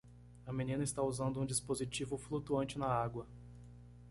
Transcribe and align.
A 0.47 0.51
menina 0.51 0.83
está 0.83 1.03
usando 1.03 1.39
um 1.39 1.45
dispositivo 1.45 2.17
flutuante 2.17 2.79
na 2.79 2.87
água. 2.87 3.27